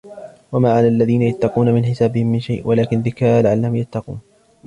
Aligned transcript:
وما 0.51 0.71
على 0.73 0.87
الذين 0.87 1.21
يتقون 1.21 1.73
من 1.73 1.85
حسابهم 1.85 2.27
من 2.27 2.39
شيء 2.39 2.67
ولكن 2.67 2.99
ذكرى 3.01 3.41
لعلهم 3.41 3.75
يتقون 3.75 4.19